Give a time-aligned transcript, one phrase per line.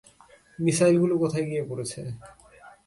[0.59, 2.01] মিসাইলগুলো কোথায় গিয়ে পড়েছে?